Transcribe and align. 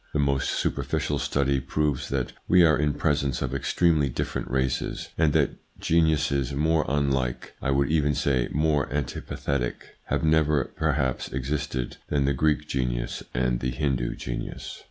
The 0.13 0.19
most 0.19 0.49
superficial 0.49 1.19
study 1.19 1.59
proves 1.59 2.09
that 2.09 2.33
we 2.47 2.63
are 2.65 2.75
in 2.75 2.95
presence 2.95 3.43
of 3.43 3.53
extremely 3.53 4.09
different 4.09 4.49
races, 4.49 5.09
and 5.15 5.31
that 5.33 5.51
geniuses 5.79 6.53
more 6.55 6.85
unlike 6.89 7.53
I 7.61 7.69
would 7.69 7.91
even 7.91 8.15
say 8.15 8.49
more 8.51 8.91
anti 8.91 9.19
pathetic 9.21 9.97
have 10.05 10.23
never 10.23 10.65
perhaps 10.75 11.31
existed 11.31 11.97
than 12.09 12.25
the 12.25 12.33
Greek 12.33 12.67
genius 12.67 13.21
and 13.35 13.59
the 13.59 13.69
Hindu 13.69 14.15
genius. 14.15 14.79